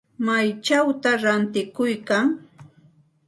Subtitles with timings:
[0.25, 2.25] ¿Maychawta ratikuykan?